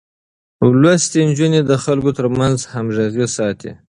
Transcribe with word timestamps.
لوستې 0.81 1.19
نجونې 1.29 1.61
د 1.65 1.71
خلکو 1.83 2.11
ترمنځ 2.19 2.57
همغږي 2.73 3.27
ساتي. 3.35 3.71